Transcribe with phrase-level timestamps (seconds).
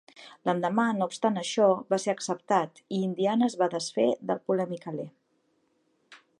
[0.49, 5.09] L'endemà, no obstant això, va ser acceptat, i Indiana es va desfer del polèmic aler.